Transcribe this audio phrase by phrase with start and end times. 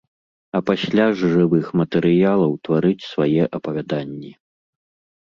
[0.59, 4.33] А пасля з жывых матэрыялаў тварыць свае апавяданні.